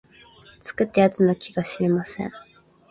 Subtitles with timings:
[0.63, 2.31] 作った奴の気が知れません